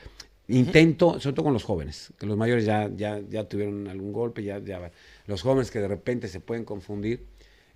intento, 0.53 1.19
sobre 1.21 1.35
todo 1.35 1.45
con 1.45 1.53
los 1.53 1.65
jóvenes, 1.65 2.13
que 2.19 2.27
los 2.27 2.37
mayores 2.37 2.65
ya, 2.65 2.91
ya, 2.95 3.21
ya 3.29 3.45
tuvieron 3.45 3.89
algún 3.89 4.13
golpe, 4.13 4.43
ya, 4.43 4.59
ya 4.59 4.91
los 5.27 5.43
jóvenes 5.43 5.71
que 5.71 5.81
de 5.81 5.89
repente 5.89 6.29
se 6.29 6.41
pueden 6.41 6.65
confundir, 6.65 7.25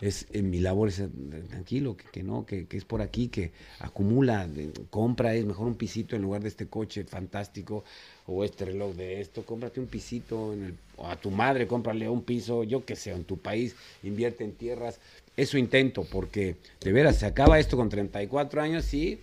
es 0.00 0.26
en 0.33 0.50
mi 0.50 0.61
labor 0.61 0.88
es 0.88 1.02
tranquilo, 1.49 1.97
que, 2.12 2.23
no, 2.23 2.45
que, 2.45 2.66
es 2.71 2.85
por 2.85 3.00
aquí, 3.00 3.28
que 3.28 3.52
acumula, 3.78 4.47
compra, 4.90 5.35
es 5.35 5.45
mejor 5.47 5.66
un 5.66 5.75
pisito 5.75 6.16
en 6.16 6.23
lugar 6.23 6.42
de 6.42 6.49
este 6.49 6.66
coche 6.66 7.04
fantástico 7.04 7.83
o 8.26 8.45
este 8.45 8.66
reloj 8.66 8.95
de 8.95 9.21
esto, 9.21 9.45
cómprate 9.45 9.80
un 9.80 9.87
pisito 9.87 10.52
en 10.52 10.64
el, 10.64 10.75
o 10.97 11.06
a 11.06 11.16
tu 11.16 11.30
madre, 11.30 11.66
cómprale 11.66 12.09
un 12.09 12.23
piso, 12.23 12.62
yo 12.62 12.85
que 12.85 12.95
sé, 12.95 13.12
en 13.12 13.25
tu 13.25 13.38
país, 13.38 13.75
invierte 14.02 14.45
en 14.45 14.52
tierras. 14.52 15.00
Eso 15.37 15.56
intento, 15.56 16.04
porque 16.04 16.56
de 16.80 16.92
veras, 16.92 17.16
se 17.16 17.26
acaba 17.26 17.59
esto 17.59 17.76
con 17.76 17.88
34 17.88 18.61
años 18.61 18.92
y, 18.92 19.18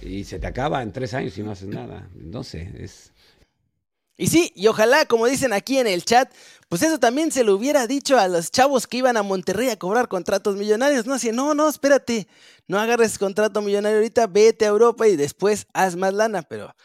y 0.00 0.24
se 0.24 0.38
te 0.38 0.46
acaba 0.46 0.82
en 0.82 0.92
tres 0.92 1.14
años 1.14 1.36
y 1.38 1.42
no 1.42 1.50
haces 1.50 1.68
nada. 1.68 2.08
Sé, 2.42 2.72
es 2.78 3.12
y 4.16 4.28
sí, 4.28 4.52
y 4.54 4.68
ojalá, 4.68 5.06
como 5.06 5.26
dicen 5.26 5.52
aquí 5.52 5.78
en 5.78 5.88
el 5.88 6.04
chat, 6.04 6.32
pues 6.68 6.82
eso 6.82 7.00
también 7.00 7.32
se 7.32 7.42
lo 7.42 7.54
hubiera 7.54 7.88
dicho 7.88 8.16
a 8.16 8.28
los 8.28 8.52
chavos 8.52 8.86
que 8.86 8.98
iban 8.98 9.16
a 9.16 9.24
Monterrey 9.24 9.70
a 9.70 9.76
cobrar 9.76 10.06
contratos 10.06 10.54
millonarios, 10.54 11.04
¿no? 11.04 11.14
Así, 11.14 11.32
no, 11.32 11.52
no, 11.54 11.68
espérate, 11.68 12.28
no 12.68 12.78
agarres 12.78 13.18
contrato 13.18 13.60
millonario 13.60 13.96
ahorita, 13.98 14.28
vete 14.28 14.66
a 14.66 14.68
Europa 14.68 15.08
y 15.08 15.16
después 15.16 15.66
haz 15.74 15.96
más 15.96 16.14
lana, 16.14 16.42
pero 16.42 16.76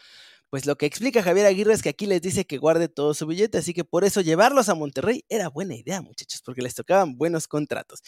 pues 0.50 0.66
lo 0.66 0.76
que 0.76 0.86
explica 0.86 1.22
Javier 1.22 1.46
Aguirre 1.46 1.72
es 1.72 1.82
que 1.82 1.90
aquí 1.90 2.06
les 2.06 2.20
dice 2.20 2.44
que 2.46 2.58
guarde 2.58 2.88
todo 2.88 3.14
su 3.14 3.28
billete, 3.28 3.58
así 3.58 3.74
que 3.74 3.84
por 3.84 4.02
eso 4.02 4.20
llevarlos 4.22 4.68
a 4.68 4.74
Monterrey 4.74 5.24
era 5.28 5.48
buena 5.48 5.76
idea, 5.76 6.02
muchachos, 6.02 6.42
porque 6.44 6.62
les 6.62 6.74
tocaban 6.74 7.16
buenos 7.16 7.46
contratos. 7.46 8.00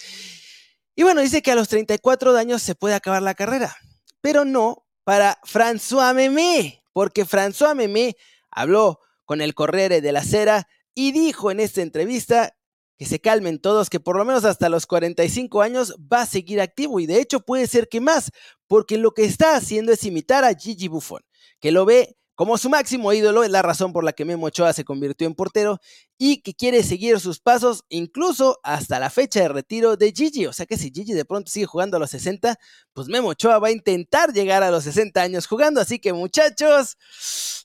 Y 0.97 1.05
bueno, 1.05 1.21
dice 1.21 1.43
que 1.43 1.53
a 1.53 1.55
los 1.55 1.69
34 1.69 2.37
años 2.37 2.61
se 2.61 2.75
puede 2.75 2.97
acabar 2.97 3.23
la 3.23 3.35
carrera, 3.35 3.77
pero 4.21 4.45
no 4.45 4.82
para 5.05 5.39
François 5.45 6.15
Memé, 6.15 6.85
porque 6.93 7.25
François 7.25 7.75
Memé 7.75 8.17
habló 8.51 9.01
con 9.25 9.41
el 9.41 9.55
Corriere 9.55 10.01
de 10.01 10.13
la 10.13 10.23
Cera 10.23 10.69
y 10.95 11.13
dijo 11.13 11.51
en 11.51 11.61
esta 11.61 11.83
entrevista 11.83 12.57
que 12.99 13.07
se 13.07 13.21
calmen 13.21 13.59
todos, 13.59 13.91
que 13.91 13.99
por 13.99 14.17
lo 14.17 14.25
menos 14.25 14.45
hasta 14.45 14.69
los 14.69 14.87
45 14.87 15.63
años 15.63 15.97
va 16.13 16.23
a 16.23 16.27
seguir 16.27 16.61
activo 16.61 17.01
y 17.01 17.07
de 17.07 17.21
hecho 17.21 17.41
puede 17.41 17.67
ser 17.67 17.89
que 17.89 18.01
más, 18.01 18.31
porque 18.69 18.97
lo 18.97 19.13
que 19.13 19.25
está 19.25 19.57
haciendo 19.57 19.93
es 19.93 20.05
imitar 20.05 20.45
a 20.45 20.55
Gigi 20.55 20.89
Buffon, 20.89 21.23
que 21.59 21.73
lo 21.73 21.85
ve 21.85 22.17
como 22.43 22.59
su 22.59 22.69
máximo 22.69 23.13
ídolo, 23.13 23.45
es 23.45 23.51
la 23.51 23.63
razón 23.63 23.93
por 23.93 24.03
la 24.03 24.13
que 24.13 24.25
Memo 24.25 24.47
Ochoa 24.47 24.73
se 24.73 24.85
convirtió 24.85 25.29
en 25.29 25.35
portero 25.37 25.79
y 26.19 26.43
que 26.43 26.55
quiere 26.55 26.83
seguir 26.83 27.21
sus 27.21 27.39
pasos 27.39 27.85
incluso 27.89 28.59
hasta 28.65 28.99
la 28.99 29.11
fecha 29.11 29.43
de 29.43 29.49
retiro 29.49 29.97
de 29.97 30.11
Gigi. 30.11 30.47
O 30.47 30.53
sea 30.53 30.67
que 30.67 30.77
si 30.77 30.91
Gigi 30.91 31.13
de 31.13 31.25
pronto 31.25 31.53
sigue 31.53 31.67
jugando 31.67 31.99
a 31.99 32.01
los 32.01 32.11
60, 32.11 32.59
pues 32.95 33.07
Memo 33.07 33.29
Ochoa 33.29 33.61
va 33.61 33.69
a 33.69 33.71
intentar 33.71 34.33
llegar 34.33 34.65
a 34.65 34.73
los 34.73 34.83
60 34.83 35.23
años 35.23 35.47
jugando. 35.47 35.81
Así 35.81 36.01
que 36.01 36.13
muchachos, 36.13 36.97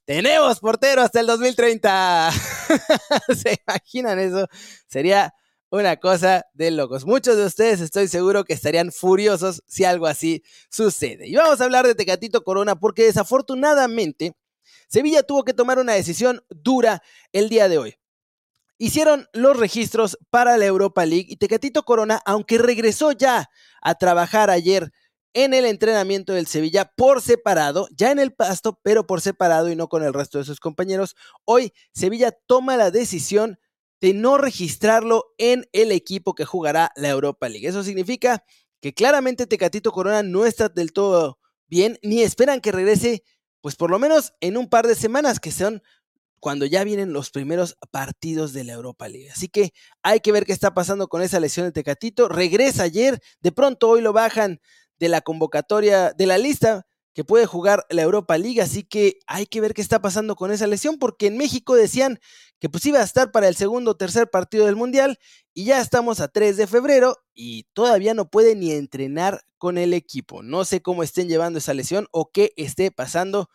tenemos 0.05 0.59
portero 0.59 1.01
hasta 1.01 1.21
el 1.21 1.25
2030. 1.25 2.31
¿Se 3.35 3.59
imaginan 3.65 4.19
eso? 4.19 4.45
Sería 4.85 5.33
una 5.71 5.97
cosa 5.97 6.45
de 6.53 6.69
locos. 6.69 7.03
Muchos 7.03 7.35
de 7.35 7.47
ustedes 7.47 7.81
estoy 7.81 8.07
seguro 8.07 8.43
que 8.43 8.53
estarían 8.53 8.91
furiosos 8.91 9.63
si 9.65 9.85
algo 9.85 10.05
así 10.05 10.43
sucede. 10.69 11.27
Y 11.27 11.35
vamos 11.35 11.61
a 11.61 11.63
hablar 11.63 11.87
de 11.87 11.95
Tecatito 11.95 12.43
Corona 12.43 12.79
porque 12.79 13.05
desafortunadamente 13.05 14.35
Sevilla 14.87 15.23
tuvo 15.23 15.43
que 15.43 15.53
tomar 15.53 15.79
una 15.79 15.93
decisión 15.93 16.43
dura 16.49 17.01
el 17.31 17.49
día 17.49 17.69
de 17.69 17.77
hoy. 17.77 17.95
Hicieron 18.77 19.27
los 19.33 19.57
registros 19.57 20.17
para 20.29 20.57
la 20.57 20.65
Europa 20.65 21.05
League 21.05 21.25
y 21.29 21.37
Tecatito 21.37 21.83
Corona, 21.83 22.21
aunque 22.25 22.57
regresó 22.57 23.11
ya 23.11 23.49
a 23.81 23.95
trabajar 23.95 24.49
ayer 24.49 24.91
en 25.33 25.53
el 25.53 25.65
entrenamiento 25.65 26.33
del 26.33 26.47
Sevilla 26.47 26.91
por 26.95 27.21
separado, 27.21 27.87
ya 27.91 28.11
en 28.11 28.19
el 28.19 28.33
pasto, 28.33 28.79
pero 28.83 29.05
por 29.05 29.21
separado 29.21 29.69
y 29.69 29.75
no 29.75 29.87
con 29.87 30.03
el 30.03 30.13
resto 30.13 30.37
de 30.37 30.45
sus 30.45 30.59
compañeros, 30.59 31.15
hoy 31.45 31.73
Sevilla 31.93 32.31
toma 32.31 32.77
la 32.77 32.91
decisión 32.91 33.59
de 34.01 34.13
no 34.13 34.37
registrarlo 34.37 35.33
en 35.37 35.67
el 35.73 35.91
equipo 35.91 36.35
que 36.35 36.45
jugará 36.45 36.91
la 36.95 37.09
Europa 37.09 37.49
League. 37.49 37.67
Eso 37.67 37.83
significa 37.83 38.43
que 38.81 38.93
claramente 38.93 39.47
Tecatito 39.47 39.91
Corona 39.91 40.23
no 40.23 40.45
está 40.45 40.69
del 40.69 40.93
todo 40.93 41.39
bien, 41.67 41.99
ni 42.01 42.21
esperan 42.21 42.61
que 42.61 42.71
regrese, 42.71 43.23
pues 43.67 43.75
por 43.75 43.91
lo 43.91 43.99
menos 43.99 44.33
en 44.39 44.55
un 44.55 44.69
par 44.69 44.87
de 44.87 44.95
semanas, 44.95 45.41
que 45.41 45.51
son 45.51 45.83
cuando 46.39 46.65
ya 46.65 46.85
vienen 46.85 47.11
los 47.11 47.31
primeros 47.31 47.77
partidos 47.91 48.53
de 48.53 48.63
la 48.63 48.71
Europa 48.71 49.09
League. 49.09 49.29
Así 49.29 49.49
que 49.49 49.73
hay 50.01 50.21
que 50.21 50.31
ver 50.31 50.45
qué 50.45 50.53
está 50.53 50.73
pasando 50.73 51.09
con 51.09 51.21
esa 51.21 51.41
lesión 51.41 51.65
de 51.65 51.73
Tecatito. 51.73 52.29
Regresa 52.29 52.83
ayer, 52.83 53.19
de 53.41 53.51
pronto 53.51 53.89
hoy 53.89 53.99
lo 53.99 54.13
bajan 54.13 54.61
de 54.99 55.09
la 55.09 55.19
convocatoria, 55.19 56.13
de 56.13 56.25
la 56.27 56.37
lista 56.37 56.86
que 57.17 57.23
puede 57.23 57.47
jugar 57.47 57.83
la 57.89 58.03
Europa 58.03 58.37
League, 58.37 58.61
así 58.61 58.83
que 58.83 59.17
hay 59.25 59.47
que 59.47 59.59
ver 59.59 59.73
qué 59.73 59.81
está 59.81 59.99
pasando 59.99 60.35
con 60.35 60.51
esa 60.51 60.67
lesión, 60.67 60.99
porque 60.99 61.25
en 61.25 61.35
México 61.35 61.73
decían 61.73 62.19
que 62.59 62.69
pues 62.69 62.85
iba 62.85 62.99
a 62.99 63.03
estar 63.03 63.31
para 63.31 63.47
el 63.47 63.55
segundo 63.55 63.89
o 63.89 63.97
tercer 63.97 64.29
partido 64.29 64.67
del 64.67 64.75
Mundial 64.75 65.17
y 65.51 65.65
ya 65.65 65.81
estamos 65.81 66.19
a 66.19 66.27
3 66.27 66.57
de 66.57 66.67
febrero 66.67 67.17
y 67.33 67.63
todavía 67.73 68.13
no 68.13 68.29
puede 68.29 68.55
ni 68.55 68.71
entrenar 68.71 69.41
con 69.57 69.79
el 69.79 69.95
equipo. 69.95 70.43
No 70.43 70.63
sé 70.63 70.83
cómo 70.83 71.01
estén 71.01 71.27
llevando 71.27 71.57
esa 71.57 71.73
lesión 71.73 72.07
o 72.11 72.29
qué 72.31 72.53
esté 72.55 72.91
pasando 72.91 73.49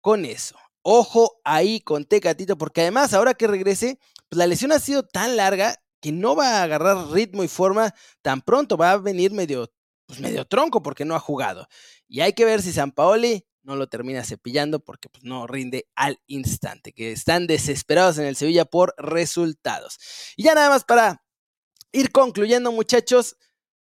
con 0.00 0.24
eso. 0.24 0.54
Ojo 0.82 1.40
ahí 1.42 1.80
con 1.80 2.04
Tecatito, 2.04 2.56
porque 2.56 2.82
además 2.82 3.14
ahora 3.14 3.34
que 3.34 3.48
regrese, 3.48 3.98
pues 4.28 4.38
la 4.38 4.46
lesión 4.46 4.70
ha 4.70 4.78
sido 4.78 5.02
tan 5.02 5.34
larga 5.34 5.74
que 6.00 6.12
no 6.12 6.36
va 6.36 6.60
a 6.60 6.62
agarrar 6.62 7.08
ritmo 7.08 7.42
y 7.42 7.48
forma 7.48 7.96
tan 8.22 8.42
pronto, 8.42 8.76
va 8.76 8.92
a 8.92 8.98
venir 8.98 9.32
medio 9.32 9.72
pues 10.12 10.20
medio 10.20 10.44
tronco 10.44 10.82
porque 10.82 11.06
no 11.06 11.14
ha 11.14 11.20
jugado. 11.20 11.66
Y 12.06 12.20
hay 12.20 12.34
que 12.34 12.44
ver 12.44 12.60
si 12.60 12.70
San 12.70 12.92
Paoli 12.92 13.46
no 13.62 13.76
lo 13.76 13.86
termina 13.86 14.22
cepillando 14.22 14.78
porque 14.78 15.08
pues, 15.08 15.24
no 15.24 15.46
rinde 15.46 15.88
al 15.94 16.20
instante, 16.26 16.92
que 16.92 17.12
están 17.12 17.46
desesperados 17.46 18.18
en 18.18 18.26
el 18.26 18.36
Sevilla 18.36 18.66
por 18.66 18.94
resultados. 18.98 19.98
Y 20.36 20.42
ya 20.42 20.54
nada 20.54 20.68
más 20.68 20.84
para 20.84 21.24
ir 21.92 22.12
concluyendo, 22.12 22.72
muchachos, 22.72 23.38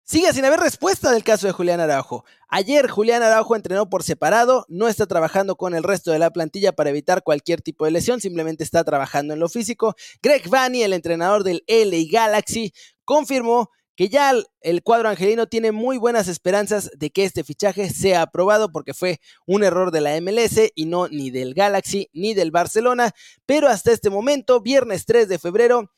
sigue 0.02 0.32
sin 0.32 0.44
haber 0.44 0.58
respuesta 0.58 1.12
del 1.12 1.22
caso 1.22 1.46
de 1.46 1.52
Julián 1.52 1.78
Araujo. 1.78 2.24
Ayer 2.48 2.90
Julián 2.90 3.22
Araujo 3.22 3.54
entrenó 3.54 3.88
por 3.88 4.02
separado, 4.02 4.66
no 4.68 4.88
está 4.88 5.06
trabajando 5.06 5.54
con 5.54 5.76
el 5.76 5.84
resto 5.84 6.10
de 6.10 6.18
la 6.18 6.32
plantilla 6.32 6.72
para 6.72 6.90
evitar 6.90 7.22
cualquier 7.22 7.62
tipo 7.62 7.84
de 7.84 7.92
lesión, 7.92 8.20
simplemente 8.20 8.64
está 8.64 8.82
trabajando 8.82 9.32
en 9.32 9.38
lo 9.38 9.48
físico. 9.48 9.94
Greg 10.20 10.48
Vanny, 10.48 10.82
el 10.82 10.92
entrenador 10.92 11.44
del 11.44 11.62
LA 11.68 12.08
Galaxy, 12.10 12.72
confirmó 13.04 13.70
que 13.96 14.08
ya 14.10 14.32
el 14.60 14.82
cuadro 14.82 15.08
angelino 15.08 15.46
tiene 15.46 15.72
muy 15.72 15.96
buenas 15.96 16.28
esperanzas 16.28 16.90
de 16.96 17.10
que 17.10 17.24
este 17.24 17.42
fichaje 17.42 17.88
sea 17.90 18.22
aprobado 18.22 18.70
porque 18.70 18.92
fue 18.92 19.20
un 19.46 19.64
error 19.64 19.90
de 19.90 20.02
la 20.02 20.20
MLS 20.20 20.70
y 20.74 20.84
no 20.84 21.08
ni 21.08 21.30
del 21.30 21.54
Galaxy 21.54 22.10
ni 22.12 22.34
del 22.34 22.50
Barcelona, 22.50 23.12
pero 23.46 23.68
hasta 23.68 23.92
este 23.92 24.10
momento, 24.10 24.60
viernes 24.60 25.06
3 25.06 25.28
de 25.28 25.38
febrero, 25.38 25.90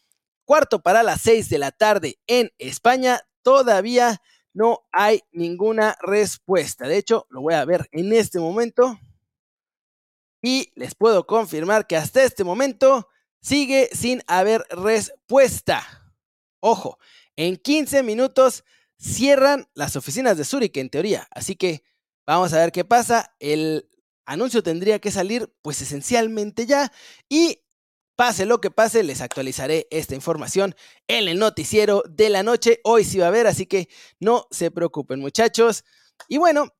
cuarto 0.44 0.80
para 0.80 1.02
las 1.02 1.20
6 1.22 1.50
de 1.50 1.58
la 1.58 1.72
tarde 1.72 2.18
en 2.28 2.50
España, 2.58 3.20
todavía 3.42 4.22
no 4.54 4.86
hay 4.92 5.22
ninguna 5.32 5.96
respuesta. 6.00 6.86
De 6.86 6.96
hecho, 6.96 7.26
lo 7.30 7.42
voy 7.42 7.54
a 7.54 7.64
ver 7.64 7.88
en 7.92 8.12
este 8.12 8.38
momento 8.38 8.98
y 10.40 10.70
les 10.76 10.94
puedo 10.94 11.26
confirmar 11.26 11.86
que 11.86 11.96
hasta 11.96 12.22
este 12.22 12.44
momento 12.44 13.08
sigue 13.40 13.88
sin 13.92 14.22
haber 14.28 14.64
respuesta. 14.70 15.84
Ojo, 16.60 16.98
en 17.38 17.56
15 17.56 18.02
minutos 18.02 18.64
cierran 18.98 19.68
las 19.74 19.94
oficinas 19.94 20.36
de 20.36 20.44
Zurich, 20.44 20.76
en 20.76 20.90
teoría. 20.90 21.28
Así 21.30 21.54
que 21.54 21.84
vamos 22.26 22.52
a 22.52 22.58
ver 22.58 22.72
qué 22.72 22.84
pasa. 22.84 23.32
El 23.38 23.88
anuncio 24.26 24.60
tendría 24.64 24.98
que 24.98 25.12
salir, 25.12 25.48
pues 25.62 25.80
esencialmente 25.80 26.66
ya. 26.66 26.92
Y 27.28 27.60
pase 28.16 28.44
lo 28.44 28.60
que 28.60 28.72
pase, 28.72 29.04
les 29.04 29.20
actualizaré 29.20 29.86
esta 29.92 30.16
información 30.16 30.74
en 31.06 31.28
el 31.28 31.38
noticiero 31.38 32.02
de 32.10 32.28
la 32.28 32.42
noche. 32.42 32.80
Hoy 32.82 33.04
sí 33.04 33.18
va 33.18 33.26
a 33.26 33.28
haber, 33.28 33.46
así 33.46 33.66
que 33.66 33.88
no 34.18 34.48
se 34.50 34.72
preocupen, 34.72 35.20
muchachos. 35.20 35.84
Y 36.26 36.38
bueno, 36.38 36.74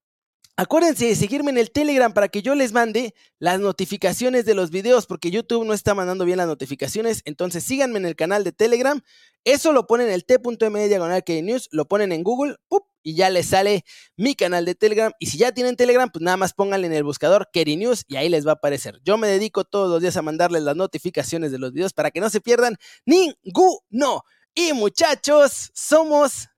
Acuérdense 0.61 1.07
de 1.07 1.15
seguirme 1.15 1.53
en 1.53 1.59
el 1.59 1.71
Telegram 1.71 2.12
para 2.12 2.27
que 2.27 2.43
yo 2.43 2.57
les 2.57 2.73
mande 2.73 3.15
las 3.38 3.61
notificaciones 3.61 4.45
de 4.45 4.57
los 4.57 4.73
videos, 4.73 5.07
porque 5.07 5.31
YouTube 5.31 5.65
no 5.65 5.73
está 5.73 5.95
mandando 5.95 6.25
bien 6.25 6.37
las 6.37 6.49
notificaciones. 6.49 7.23
Entonces 7.27 7.62
síganme 7.62 8.00
en 8.00 8.07
el 8.07 8.17
canal 8.17 8.43
de 8.43 8.50
Telegram. 8.50 9.00
Eso 9.45 9.73
lo 9.73 9.87
ponen 9.87 10.09
en 10.09 10.15
el 10.15 10.25
t.m 10.25 10.88
diagonal 10.88 11.23
News, 11.29 11.69
lo 11.71 11.87
ponen 11.87 12.11
en 12.11 12.25
Google 12.25 12.57
y 13.05 13.15
ya 13.15 13.31
les 13.31 13.47
sale 13.47 13.85
mi 14.17 14.35
canal 14.35 14.65
de 14.65 14.75
Telegram. 14.75 15.12
Y 15.21 15.27
si 15.27 15.38
ya 15.38 15.53
tienen 15.53 15.77
Telegram, 15.77 16.11
pues 16.11 16.23
nada 16.25 16.37
más 16.37 16.55
pónganle 16.55 16.88
en 16.88 16.93
el 16.93 17.05
buscador 17.05 17.49
News 17.55 18.03
y 18.09 18.17
ahí 18.17 18.29
les 18.29 18.45
va 18.45 18.50
a 18.50 18.55
aparecer. 18.55 18.99
Yo 19.05 19.17
me 19.17 19.29
dedico 19.29 19.62
todos 19.62 19.88
los 19.88 20.03
días 20.03 20.17
a 20.17 20.23
mandarles 20.23 20.65
las 20.65 20.75
notificaciones 20.75 21.53
de 21.53 21.59
los 21.59 21.73
videos 21.73 21.93
para 21.93 22.11
que 22.11 22.19
no 22.19 22.31
se 22.31 22.41
pierdan 22.41 22.79
ninguno. 23.07 24.25
Y 24.57 24.73
muchachos, 24.73 25.71
somos 25.73 26.49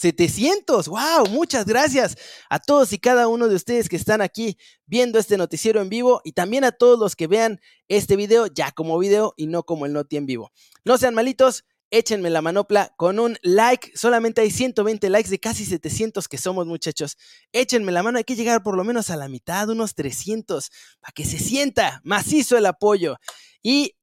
700, 0.00 0.88
wow, 0.88 1.26
muchas 1.28 1.66
gracias 1.66 2.16
a 2.48 2.58
todos 2.58 2.94
y 2.94 2.98
cada 2.98 3.28
uno 3.28 3.48
de 3.48 3.54
ustedes 3.54 3.90
que 3.90 3.96
están 3.96 4.22
aquí 4.22 4.56
viendo 4.86 5.18
este 5.18 5.36
noticiero 5.36 5.82
en 5.82 5.90
vivo 5.90 6.22
y 6.24 6.32
también 6.32 6.64
a 6.64 6.72
todos 6.72 6.98
los 6.98 7.16
que 7.16 7.26
vean 7.26 7.60
este 7.86 8.16
video 8.16 8.46
ya 8.46 8.72
como 8.72 8.98
video 8.98 9.34
y 9.36 9.46
no 9.46 9.62
como 9.62 9.84
el 9.84 9.92
noti 9.92 10.16
en 10.16 10.24
vivo. 10.24 10.52
No 10.86 10.96
sean 10.96 11.14
malitos, 11.14 11.64
échenme 11.90 12.30
la 12.30 12.40
manopla 12.40 12.94
con 12.96 13.18
un 13.18 13.36
like, 13.42 13.94
solamente 13.94 14.40
hay 14.40 14.50
120 14.50 15.10
likes 15.10 15.28
de 15.28 15.38
casi 15.38 15.66
700 15.66 16.28
que 16.28 16.38
somos 16.38 16.66
muchachos. 16.66 17.18
Échenme 17.52 17.92
la 17.92 18.02
mano, 18.02 18.16
hay 18.16 18.24
que 18.24 18.36
llegar 18.36 18.62
por 18.62 18.78
lo 18.78 18.84
menos 18.84 19.10
a 19.10 19.16
la 19.16 19.28
mitad, 19.28 19.68
unos 19.68 19.94
300, 19.94 20.70
para 21.00 21.12
que 21.12 21.26
se 21.26 21.38
sienta 21.38 22.00
macizo 22.04 22.56
el 22.56 22.64
apoyo. 22.64 23.16
Y 23.62 23.96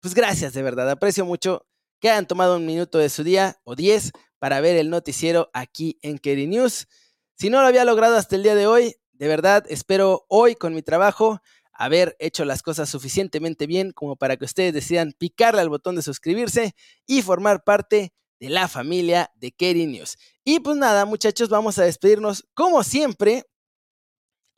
pues 0.00 0.12
gracias 0.12 0.52
de 0.52 0.62
verdad, 0.62 0.90
aprecio 0.90 1.24
mucho 1.24 1.64
que 2.00 2.10
hayan 2.10 2.26
tomado 2.26 2.56
un 2.56 2.66
minuto 2.66 2.98
de 2.98 3.08
su 3.08 3.24
día 3.24 3.56
o 3.64 3.74
10 3.74 4.12
para 4.38 4.60
ver 4.60 4.76
el 4.76 4.90
noticiero 4.90 5.50
aquí 5.52 5.98
en 6.02 6.18
Kerry 6.18 6.46
News. 6.46 6.86
Si 7.34 7.50
no 7.50 7.60
lo 7.60 7.66
había 7.66 7.84
logrado 7.84 8.16
hasta 8.16 8.36
el 8.36 8.42
día 8.42 8.54
de 8.54 8.66
hoy, 8.66 8.96
de 9.12 9.28
verdad 9.28 9.64
espero 9.68 10.26
hoy 10.28 10.54
con 10.54 10.74
mi 10.74 10.82
trabajo 10.82 11.40
haber 11.72 12.16
hecho 12.18 12.44
las 12.44 12.62
cosas 12.62 12.88
suficientemente 12.88 13.66
bien 13.66 13.92
como 13.92 14.16
para 14.16 14.36
que 14.36 14.44
ustedes 14.44 14.74
decidan 14.74 15.12
picarle 15.16 15.60
al 15.60 15.68
botón 15.68 15.94
de 15.94 16.02
suscribirse 16.02 16.74
y 17.06 17.22
formar 17.22 17.62
parte 17.62 18.12
de 18.40 18.48
la 18.48 18.68
familia 18.68 19.30
de 19.36 19.52
Kerry 19.52 19.86
News. 19.86 20.16
Y 20.44 20.60
pues 20.60 20.76
nada, 20.76 21.04
muchachos, 21.04 21.48
vamos 21.48 21.78
a 21.78 21.84
despedirnos 21.84 22.48
como 22.54 22.82
siempre 22.82 23.44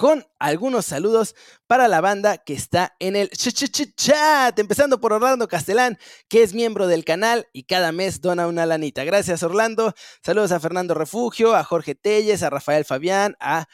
con 0.01 0.27
algunos 0.39 0.87
saludos 0.87 1.37
para 1.67 1.87
la 1.87 2.01
banda 2.01 2.39
que 2.39 2.55
está 2.55 2.97
en 3.01 3.17
el 3.17 3.29
chat, 3.29 4.59
empezando 4.59 4.99
por 4.99 5.13
Orlando 5.13 5.47
Castelán, 5.47 5.99
que 6.27 6.43
es 6.43 6.55
miembro 6.55 6.87
del 6.87 7.05
canal 7.05 7.49
y 7.53 7.65
cada 7.65 7.93
mes 7.93 8.23
dona 8.23 8.47
una 8.47 8.65
lanita. 8.65 9.05
Gracias 9.05 9.43
Orlando, 9.43 9.93
saludos 10.25 10.53
a 10.53 10.61
Fernando 10.61 10.95
Refugio, 10.95 11.55
a 11.55 11.65
Jorge 11.65 11.95
Telles, 11.95 12.43
a 12.43 12.49
Rafael 12.49 12.87
Fabián, 12.87 13.37
a 13.41 13.67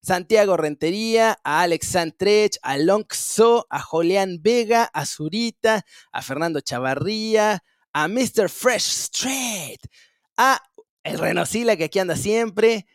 Santiago 0.00 0.56
Rentería, 0.56 1.40
a 1.42 1.62
Alex 1.62 1.88
Santrech, 1.88 2.58
a 2.62 2.78
Longso, 2.78 3.66
a 3.68 3.80
Julián 3.82 4.38
Vega, 4.40 4.84
a 4.84 5.04
Zurita, 5.04 5.84
a 6.12 6.22
Fernando 6.22 6.60
Chavarría, 6.60 7.64
a 7.92 8.06
Mr. 8.06 8.48
Fresh 8.48 8.88
Street, 8.88 9.80
a 10.36 10.62
el 11.02 11.18
Renosila 11.18 11.76
que 11.76 11.86
aquí 11.86 11.98
anda 11.98 12.14
siempre, 12.14 12.86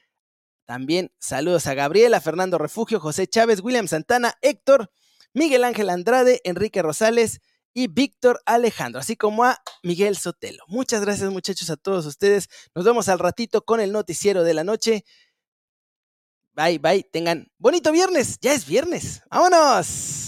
también 0.67 1.13
saludos 1.17 1.65
a 1.65 1.73
Gabriela, 1.73 2.19
Fernando 2.19 2.57
Refugio, 2.57 2.99
José 2.99 3.25
Chávez, 3.25 3.61
William 3.61 3.87
Santana, 3.87 4.33
Héctor, 4.41 4.91
Miguel 5.33 5.63
Ángel 5.63 5.89
Andrade, 5.89 6.41
Enrique 6.43 6.81
Rosales 6.81 7.39
y 7.73 7.87
Víctor 7.87 8.41
Alejandro, 8.45 8.99
así 8.99 9.15
como 9.15 9.45
a 9.45 9.57
Miguel 9.81 10.17
Sotelo. 10.17 10.65
Muchas 10.67 11.01
gracias 11.01 11.31
muchachos 11.31 11.69
a 11.69 11.77
todos 11.77 12.05
ustedes. 12.05 12.49
Nos 12.75 12.83
vemos 12.83 13.07
al 13.07 13.19
ratito 13.19 13.63
con 13.63 13.79
el 13.79 13.93
noticiero 13.93 14.43
de 14.43 14.53
la 14.53 14.65
noche. 14.65 15.05
Bye, 16.53 16.79
bye. 16.79 17.03
Tengan 17.13 17.47
bonito 17.57 17.93
viernes. 17.93 18.37
Ya 18.41 18.51
es 18.53 18.65
viernes. 18.65 19.21
Vámonos. 19.29 20.26